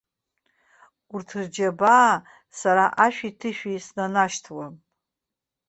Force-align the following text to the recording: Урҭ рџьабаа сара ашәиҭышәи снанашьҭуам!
Урҭ 1.13 1.29
рџьабаа 1.41 2.13
сара 2.59 2.85
ашәиҭышәи 3.05 3.83
снанашьҭуам! 3.85 4.73